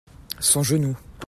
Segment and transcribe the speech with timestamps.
[0.39, 0.97] son genou.